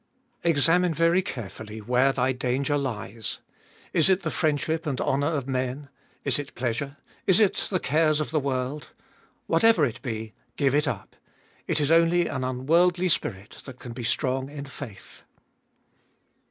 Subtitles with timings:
[0.39, 0.49] 7.
[0.49, 3.37] Examine very carefully where thy danger lies.
[3.93, 5.89] Is it the friendship and honour of men?
[6.23, 6.97] Is it pleasure?
[7.27, 8.89] Is it the cares of the world?
[9.45, 11.15] Whatever it be, give it up.
[11.67, 15.21] It is only an unworldly spirit that can be strong in faith.